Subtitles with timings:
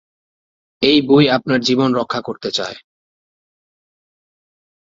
[0.81, 2.77] এই বই আপনার জীবন রক্ষা করতে চায়।